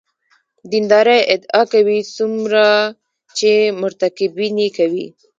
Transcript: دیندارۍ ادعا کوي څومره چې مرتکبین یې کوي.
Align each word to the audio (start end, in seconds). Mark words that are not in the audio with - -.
دیندارۍ 0.71 1.19
ادعا 1.33 1.61
کوي 1.73 1.99
څومره 2.15 2.65
چې 3.37 3.51
مرتکبین 3.81 4.55
یې 4.63 4.69
کوي. 4.77 5.07